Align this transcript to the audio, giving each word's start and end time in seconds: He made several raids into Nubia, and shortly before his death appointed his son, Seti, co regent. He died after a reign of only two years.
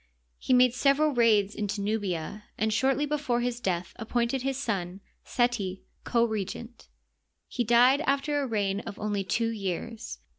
He 0.39 0.51
made 0.51 0.73
several 0.73 1.13
raids 1.13 1.53
into 1.53 1.79
Nubia, 1.79 2.45
and 2.57 2.73
shortly 2.73 3.05
before 3.05 3.41
his 3.41 3.59
death 3.59 3.93
appointed 3.97 4.41
his 4.41 4.57
son, 4.57 4.99
Seti, 5.23 5.83
co 6.05 6.25
regent. 6.25 6.87
He 7.47 7.63
died 7.63 8.01
after 8.07 8.41
a 8.41 8.47
reign 8.47 8.79
of 8.79 8.97
only 8.97 9.23
two 9.23 9.49
years. 9.49 10.17